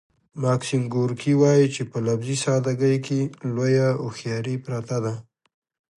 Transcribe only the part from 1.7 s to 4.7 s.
چې په لفظي ساده ګۍ کې لویه هوښیاري